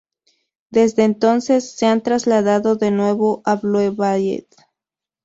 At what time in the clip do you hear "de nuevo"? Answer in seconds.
2.75-3.43